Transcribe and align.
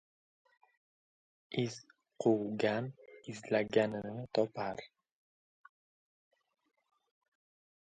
Iz 1.63 1.75
quvgan 2.21 2.85
izlaganini 3.33 4.25
topar. 4.37 4.77